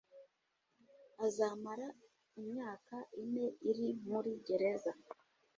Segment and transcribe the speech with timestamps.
[1.25, 1.87] azamara
[2.41, 4.91] imyaka ine iri muri gereza